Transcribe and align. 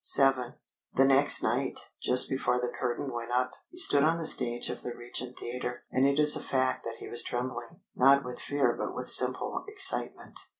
VII. 0.17 0.55
The 0.95 1.05
next 1.05 1.43
night, 1.43 1.79
just 2.01 2.27
before 2.27 2.57
the 2.59 2.73
curtain 2.75 3.11
went 3.13 3.29
up, 3.31 3.51
he 3.69 3.77
stood 3.77 4.03
on 4.03 4.17
the 4.17 4.25
stage 4.25 4.67
of 4.71 4.81
the 4.81 4.95
Regent 4.95 5.37
Theatre, 5.37 5.83
and 5.91 6.07
it 6.07 6.17
is 6.17 6.35
a 6.35 6.41
fact 6.41 6.83
that 6.85 6.95
he 6.97 7.07
was 7.07 7.21
trembling 7.21 7.81
not 7.95 8.25
with 8.25 8.41
fear 8.41 8.73
but 8.75 8.95
with 8.95 9.09
simple 9.11 9.63
excitement. 9.67 10.39